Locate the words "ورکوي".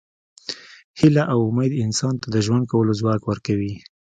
3.25-3.73